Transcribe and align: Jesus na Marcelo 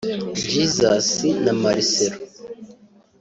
Jesus 0.53 1.07
na 1.43 1.53
Marcelo 1.61 2.17